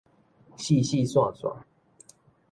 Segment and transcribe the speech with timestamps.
[0.57, 1.63] 四四散散